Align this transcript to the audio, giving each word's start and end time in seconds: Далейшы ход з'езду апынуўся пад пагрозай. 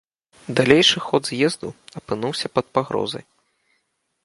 Далейшы 0.59 0.97
ход 1.07 1.21
з'езду 1.31 1.69
апынуўся 2.01 2.47
пад 2.57 2.65
пагрозай. 2.79 3.25